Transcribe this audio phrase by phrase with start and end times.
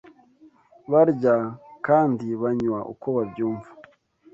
[0.91, 1.35] barya
[1.87, 3.69] kandi banywa uko babyumva